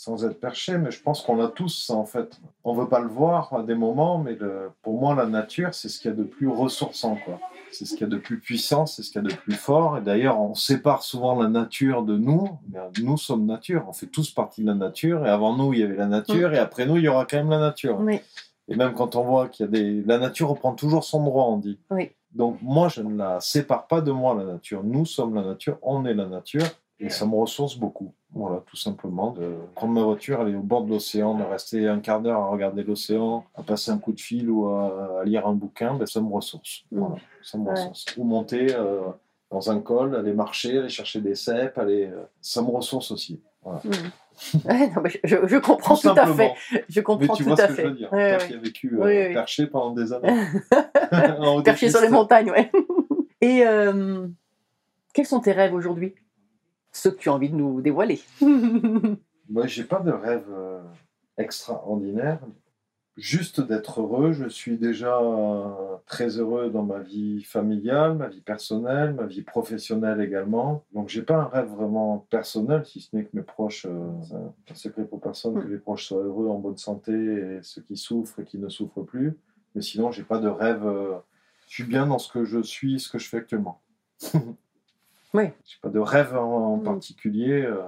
[0.00, 2.40] Sans être perché, mais je pense qu'on l'a tous, ça, en fait.
[2.62, 5.88] On veut pas le voir à des moments, mais le- pour moi, la nature, c'est
[5.88, 7.40] ce qu'il y a de plus ressourçant, quoi.
[7.72, 9.54] C'est ce qu'il y a de plus puissant, c'est ce qu'il y a de plus
[9.56, 9.98] fort.
[9.98, 13.86] Et d'ailleurs, on sépare souvent la nature de nous, mais nous sommes nature.
[13.88, 15.26] On fait tous partie de la nature.
[15.26, 17.38] Et avant nous, il y avait la nature, et après nous, il y aura quand
[17.38, 17.98] même la nature.
[17.98, 18.20] Oui.
[18.68, 20.02] Et même quand on voit qu'il y a des...
[20.04, 21.80] La nature reprend toujours son droit, on dit.
[21.90, 22.12] Oui.
[22.32, 24.84] Donc moi, je ne la sépare pas de moi, la nature.
[24.84, 26.62] Nous sommes la nature, on est la nature,
[27.00, 28.12] et ça me ressource beaucoup.
[28.34, 31.98] Voilà, tout simplement, de prendre ma voiture, aller au bord de l'océan, de rester un
[32.00, 35.46] quart d'heure à regarder l'océan, à passer un coup de fil ou à, à lire
[35.46, 36.84] un bouquin, ben, ça me ressource.
[36.92, 36.98] Mm.
[36.98, 37.70] Voilà, ça me Ouais.
[37.70, 38.04] ressource.
[38.18, 39.00] Ou monter euh,
[39.50, 42.06] dans un col, aller marcher, aller chercher des cèpes, aller...
[42.12, 43.40] euh, ça me ressource aussi.
[43.62, 43.80] Voilà.
[43.84, 44.68] Mm.
[44.68, 46.52] Ouais, non, mais je, je- comprends tout, à fait.
[46.70, 47.82] Je Mais comprends tu tout vois à ce que fait.
[47.82, 48.12] je veux dire.
[48.12, 48.48] Ouais, Toi ouais.
[48.50, 49.32] qui as vécu euh, Oui, oui.
[49.34, 50.36] perché pendant des années.
[51.64, 52.70] Perché sur les montagnes, ouais.
[53.40, 54.26] Et euh,
[55.14, 56.14] quels sont tes rêves aujourd'hui?
[56.98, 58.20] Ceux que tu as envie de nous dévoiler.
[59.48, 60.82] Moi, j'ai pas de rêve euh,
[61.36, 62.40] extraordinaire.
[63.16, 64.32] Juste d'être heureux.
[64.32, 69.42] Je suis déjà euh, très heureux dans ma vie familiale, ma vie personnelle, ma vie
[69.42, 70.82] professionnelle également.
[70.92, 74.34] Donc, j'ai pas un rêve vraiment personnel, si ce n'est que mes proches, euh, c'est
[74.34, 77.82] un- un secret pour personne, que les proches soient heureux, en bonne santé, et ceux
[77.82, 79.36] qui souffrent et qui ne souffrent plus.
[79.76, 80.84] Mais sinon, j'ai pas de rêve.
[80.84, 81.16] euh,
[81.68, 83.80] je suis bien dans ce que je suis, ce que je fais actuellement.
[85.34, 85.44] Oui.
[85.64, 87.62] J'ai pas de rêve en, en particulier.
[87.62, 87.82] euh,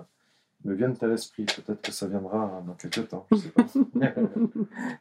[0.67, 1.47] me viennent à l'esprit.
[1.47, 3.27] Peut-être que ça viendra dans quelques temps.
[3.33, 3.65] Je sais pas.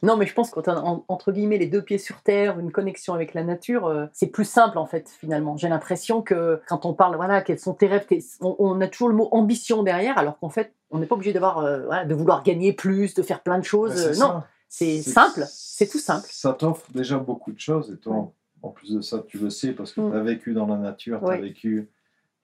[0.04, 3.34] non, mais je pense en- entre guillemets les deux pieds sur terre, une connexion avec
[3.34, 5.58] la nature, euh, c'est plus simple en fait finalement.
[5.58, 8.08] J'ai l'impression que quand on parle, voilà, quels sont tes rêves,
[8.42, 11.34] on, on a toujours le mot ambition derrière, alors qu'en fait, on n'est pas obligé
[11.34, 14.00] d'avoir, euh, voilà, de vouloir gagner plus, de faire plein de choses.
[14.08, 14.48] Euh, non, ça.
[14.70, 16.28] c'est simple, c'est tout simple.
[16.32, 17.92] Ça t'offre déjà beaucoup de choses.
[17.92, 20.12] Et toi, en plus de ça, tu le sais parce que Mm.
[20.12, 21.42] tu as vécu dans la nature, tu as Ouais.
[21.42, 21.90] vécu,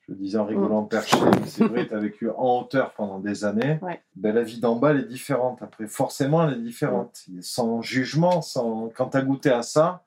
[0.08, 3.44] je le disais en rigolant, perché, c'est vrai, tu as vécu en hauteur pendant des
[3.44, 3.80] années.
[3.82, 4.02] Ouais.
[4.16, 5.62] Ben, la vie d'en bas, elle est différente.
[5.62, 7.22] Après, forcément, elle est différente.
[7.28, 7.42] Mm.
[7.42, 8.90] Sans jugement, sans...
[8.96, 10.04] quand tu as goûté à ça,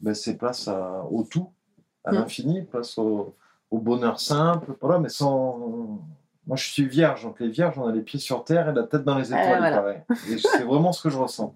[0.00, 1.50] ben, c'est place à- au tout,
[2.04, 2.14] à Mm.
[2.16, 3.36] l'infini, place au...
[3.70, 6.00] au bonheur simple, voilà, mais sans.
[6.46, 8.84] Moi, je suis vierge, donc les vierges, on a les pieds sur terre et la
[8.84, 9.76] tête dans les étoiles, il voilà.
[9.76, 10.06] paraît.
[10.30, 11.54] Et c'est vraiment ce que je ressens.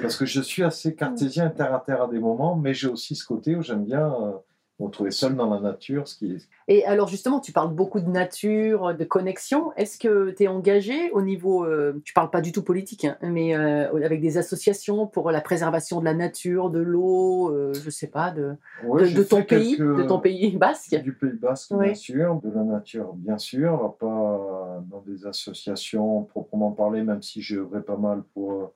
[0.00, 2.86] Parce que je suis assez cartésien et terre à terre à des moments, mais j'ai
[2.88, 4.30] aussi ce côté où j'aime bien euh,
[4.80, 8.00] me retrouver seul dans la nature, ce qui est Et alors justement, tu parles beaucoup
[8.00, 9.72] de nature, de connexion.
[9.76, 13.16] Est-ce que tu es engagé au niveau, euh, tu parles pas du tout politique, hein,
[13.22, 17.90] mais euh, avec des associations pour la préservation de la nature, de l'eau, euh, je
[17.90, 18.54] sais pas, de,
[18.84, 21.00] Ouais, de, j'ai de ton pays, de ton pays basque?
[21.02, 26.72] Du Pays Basque, bien sûr, de la nature, bien sûr, pas dans des associations proprement
[26.72, 28.72] parlées, même si j'ai œuvré pas mal pour euh,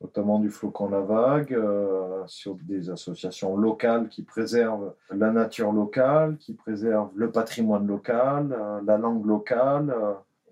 [0.00, 6.36] notamment du Flocon la Vague, euh, sur des associations locales qui préservent la nature locale,
[6.38, 9.90] qui préservent le patrimoine local, euh, la langue locale.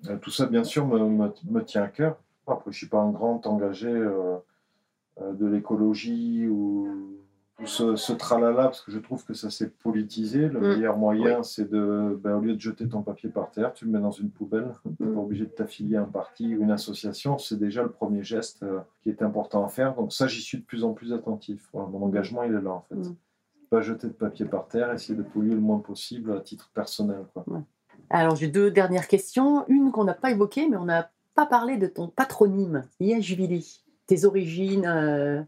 [0.08, 2.16] euh, tout ça, bien sûr, me, me- me tient à cœur.
[2.46, 7.16] Après, je ne suis pas un grand engagé de l'écologie ou
[7.64, 10.48] ce, ce tralala, parce que je trouve que ça s'est politisé.
[10.48, 10.66] Le Mm.
[10.76, 13.92] meilleur moyen, c'est de, ben, au lieu de jeter ton papier par terre, tu le
[13.92, 14.72] mets dans une poubelle.
[14.98, 15.14] Tu n'es Mm.
[15.14, 17.38] pas obligé de t'affilier à un parti ou une association.
[17.38, 19.94] C'est déjà le premier geste euh, qui est important à faire.
[19.94, 21.68] Donc ça, j'y suis de plus en plus attentif.
[21.72, 22.96] Voilà, mon engagement, il est là, en fait.
[22.96, 23.14] Mm.
[23.70, 27.24] Pas jeter de papier par terre, essayer de polluer le moins possible à titre personnel.
[27.32, 27.44] Quoi.
[28.10, 29.64] Alors j'ai deux dernières questions.
[29.68, 33.80] Une qu'on n'a pas évoquée, mais on n'a pas parlé de ton patronyme, Yashvili.
[34.06, 35.42] Tes origines, euh,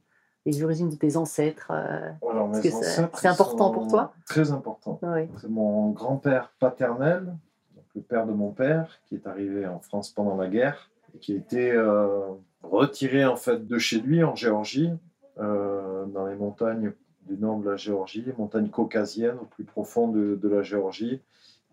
[0.47, 1.71] les origines de tes ancêtres.
[1.71, 4.99] euh, Alors, mes c'est- ancêtres c'est important pour toi Très important.
[5.41, 7.25] C'est mon grand-père paternel,
[7.75, 11.19] donc le père de mon père, qui est arrivé en France pendant la guerre et
[11.19, 12.21] qui a été euh,
[12.63, 14.93] retiré en fait de chez lui en Géorgie,
[15.39, 16.93] euh, dans les montagnes
[17.27, 21.21] du nord de la Géorgie, les montagnes caucasiennes au plus profond de, de la Géorgie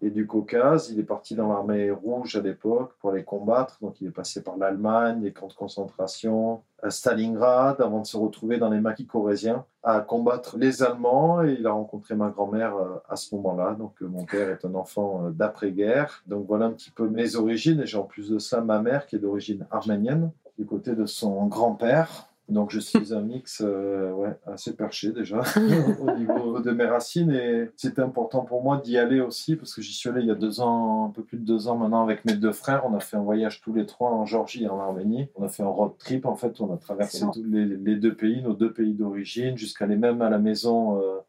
[0.03, 0.91] et du Caucase.
[0.91, 3.77] Il est parti dans l'armée rouge à l'époque pour les combattre.
[3.81, 8.17] Donc il est passé par l'Allemagne, les camps de concentration, à Stalingrad, avant de se
[8.17, 11.41] retrouver dans les maquis corésiens à combattre les Allemands.
[11.43, 13.75] Et il a rencontré ma grand-mère euh, à ce moment-là.
[13.79, 16.23] Donc euh, mon père est un enfant euh, d'après-guerre.
[16.27, 17.79] Donc voilà un petit peu mes origines.
[17.79, 21.05] Et j'ai en plus de ça ma mère qui est d'origine arménienne, du côté de
[21.05, 22.27] son grand-père.
[22.49, 25.41] Donc je suis un mix euh, ouais, assez perché déjà
[26.01, 29.81] au niveau de mes racines et c'était important pour moi d'y aller aussi parce que
[29.81, 32.03] j'y suis allé il y a deux ans, un peu plus de deux ans maintenant
[32.03, 32.85] avec mes deux frères.
[32.85, 35.29] On a fait un voyage tous les trois en Géorgie et en Arménie.
[35.35, 38.13] On a fait un road trip en fait, on a traversé tous les, les deux
[38.13, 41.19] pays, nos deux pays d'origine, jusqu'à aller même à la maison euh,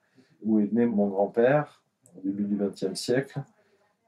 [0.42, 1.82] où est né mon grand-père
[2.16, 3.40] au début du XXe siècle.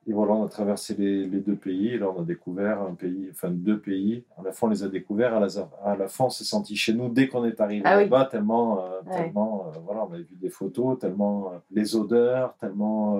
[0.08, 1.88] Et voilà, on a traversé les, les deux pays.
[1.88, 4.22] Et là, on a découvert un pays, enfin deux pays.
[4.38, 5.34] À la fois, on les a découverts.
[5.34, 5.48] À la,
[5.84, 8.04] à la fin, on s'est senti chez nous dès qu'on est arrivé Ah oui.
[8.04, 9.24] là-bas, tellement, euh, Ouais.
[9.24, 13.18] tellement euh, voilà, on avait vu des photos, tellement euh, les odeurs, tellement.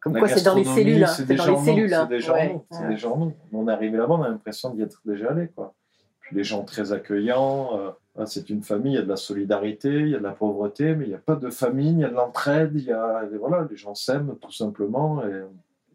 [0.00, 1.06] Comme quoi, c'est dans les cellules, hein.
[1.06, 2.08] C'est dans les cellules, hein.
[2.10, 2.50] C'est Ouais.
[2.50, 2.64] en nous.
[2.70, 3.12] C'est Ouais.
[3.12, 3.32] en nous.
[3.52, 5.74] On est arrivé là-bas, on a l'impression d'y être déjà allé, quoi.
[6.20, 7.70] Puis les gens très accueillants.
[8.18, 10.32] ah, c'est une famille, il y a de la solidarité, il y a de la
[10.32, 12.90] pauvreté, mais il n'y a pas de famine, il y a de l'entraide, il y
[12.90, 15.22] a, voilà, les gens s'aiment tout simplement.
[15.24, 15.42] Et,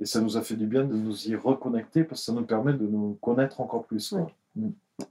[0.02, 2.44] et ça nous a fait du bien de nous y reconnecter parce que ça nous
[2.46, 4.14] permet de nous connaître encore plus.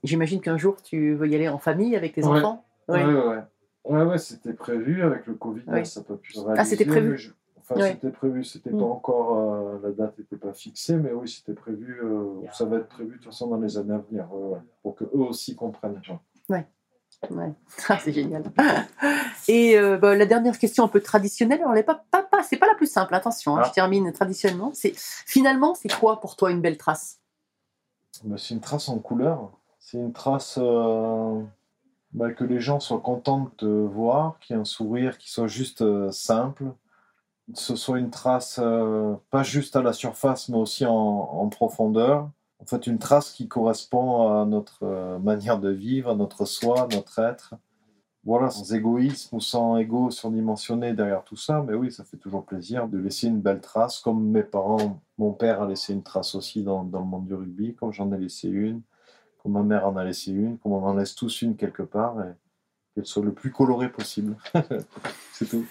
[0.05, 2.39] J'imagine qu'un jour tu veux y aller en famille avec tes Ouais.
[2.39, 2.65] enfants.
[2.89, 3.15] Ouais, Ouais.
[3.15, 4.03] ouais, ouais.
[4.03, 5.75] Ouais, c'était prévu avec le Covid, Oui.
[5.79, 7.31] là, ça n'a pas pu se Ah, c'était réaliser, prévu je-
[7.73, 7.93] Enfin, Ouais.
[7.93, 8.79] c'était prévu, c'était Mm.
[8.79, 12.79] pas encore, euh, la date n'était pas fixée, mais oui, c'était prévu, euh, ça va
[12.79, 14.27] être prévu de toute façon dans les années à venir,
[14.83, 16.01] pour que eux aussi comprennent.
[16.03, 16.19] genre.
[16.49, 16.67] Ouais.
[17.89, 18.45] Ah, c'est génial.
[19.49, 22.43] Et euh, bah, la dernière question un peu traditionnelle, alors elle est pas, pas, pas-
[22.43, 23.69] c'est pas la plus simple, attention, hein, Ah.
[23.69, 24.71] je termine traditionnellement.
[24.75, 27.19] C'est finalement, c'est quoi pour toi une belle trace?
[28.25, 31.41] Bah, c'est une trace en couleur, c'est une trace euh,
[32.13, 35.31] bah, que les gens soient contents de te voir, qu'il y ait un sourire qui
[35.31, 36.65] soit juste euh, simple,
[37.53, 41.49] que ce soit une trace euh, pas juste à la surface, mais aussi en, en
[41.49, 42.29] profondeur.
[42.61, 46.83] En fait, une trace qui correspond à notre euh, manière de vivre, à notre soi,
[46.83, 47.55] à notre être.
[48.23, 52.45] Voilà, sans égoïsme ou sans ego surdimensionné derrière tout ça, mais oui, ça fait toujours
[52.45, 56.35] plaisir de laisser une belle trace, comme mes parents, mon père a laissé une trace
[56.35, 58.83] aussi dans, dans le monde du rugby, comme j'en ai laissé une,
[59.43, 62.21] comme ma mère en a laissé une, comme on en laisse tous une quelque part,
[62.21, 62.33] et
[62.95, 64.37] qu'elle soit le plus colorée possible.
[65.33, 65.65] C'est tout.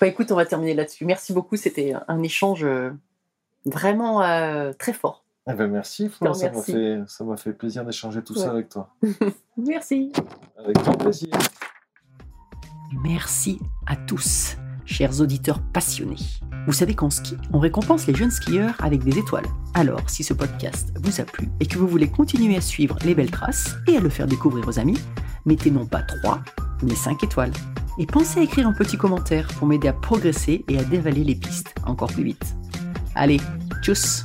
[0.00, 1.04] Bah écoute, on va terminer là-dessus.
[1.04, 2.90] Merci beaucoup, c'était un échange euh,
[3.64, 5.22] vraiment euh, très fort.
[5.50, 8.68] Eh ben merci, Flo, ça m'a fait, ça m'a fait plaisir d'échanger tout ça avec
[8.68, 8.94] toi.
[9.56, 10.12] Merci.
[10.56, 11.28] Avec grand plaisir.
[13.02, 16.16] Merci à tous, chers auditeurs passionnés.
[16.66, 19.46] Vous savez qu'en ski, on récompense les jeunes skieurs avec des étoiles.
[19.74, 23.14] Alors, si ce podcast vous a plu et que vous voulez continuer à suivre les
[23.14, 24.98] belles traces et à le faire découvrir aux amis,
[25.46, 26.40] mettez non pas 3,
[26.82, 27.52] mais 5 étoiles.
[27.98, 31.34] Et pensez à écrire un petit commentaire pour m'aider à progresser et à dévaler les
[31.34, 32.54] pistes encore plus vite.
[33.14, 33.40] Allez,
[33.82, 34.24] tchuss